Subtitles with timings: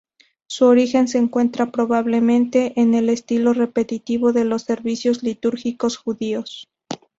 [0.47, 6.67] Su origen se encuentra probablemente en el estilo repetitivo de los servicios litúrgicos judíos.